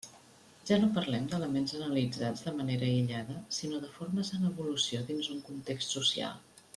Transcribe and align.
Ja 0.69 0.77
no 0.83 0.87
parlem 0.95 1.27
d'elements 1.33 1.75
analitzats 1.81 2.41
de 2.47 2.53
manera 2.63 2.87
aïllada, 2.89 3.35
sinó 3.61 3.83
de 3.87 3.91
formes 4.01 4.33
en 4.39 4.49
evolució 4.53 5.03
dins 5.11 5.33
un 5.37 5.45
context 5.51 5.99
social. 6.01 6.45